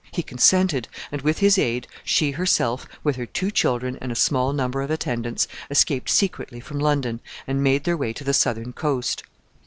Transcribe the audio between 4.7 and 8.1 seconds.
of attendants, escaped secretly from London, and made their